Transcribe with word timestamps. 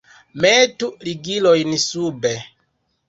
Metu 0.45 0.89
ligilojn 1.07 1.77
sube! 1.87 2.33